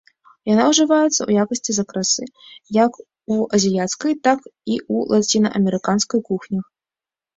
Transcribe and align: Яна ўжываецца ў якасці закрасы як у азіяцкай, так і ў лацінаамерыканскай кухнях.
Яна 0.51 0.63
ўжываецца 0.69 1.17
ў 1.23 1.29
якасці 1.43 1.71
закрасы 1.79 2.23
як 2.79 2.91
у 3.35 3.37
азіяцкай, 3.57 4.13
так 4.29 4.39
і 4.73 4.81
ў 4.95 4.97
лацінаамерыканскай 5.13 6.19
кухнях. 6.31 6.65